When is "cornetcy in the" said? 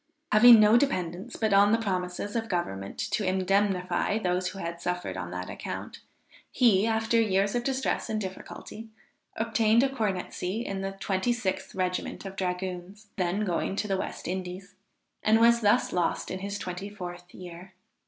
9.89-10.93